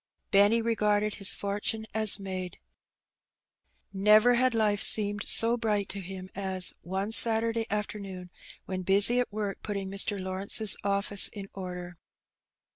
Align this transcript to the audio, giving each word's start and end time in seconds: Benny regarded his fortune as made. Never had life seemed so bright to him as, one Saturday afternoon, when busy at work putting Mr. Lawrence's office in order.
Benny 0.31 0.63
regarded 0.63 1.13
his 1.13 1.35
fortune 1.35 1.85
as 1.93 2.19
made. 2.19 2.57
Never 3.93 4.33
had 4.33 4.55
life 4.55 4.81
seemed 4.81 5.27
so 5.27 5.57
bright 5.57 5.89
to 5.89 5.99
him 5.99 6.31
as, 6.33 6.73
one 6.81 7.11
Saturday 7.11 7.67
afternoon, 7.69 8.31
when 8.65 8.81
busy 8.81 9.19
at 9.19 9.31
work 9.31 9.61
putting 9.61 9.91
Mr. 9.91 10.19
Lawrence's 10.19 10.75
office 10.83 11.27
in 11.27 11.49
order. 11.53 11.99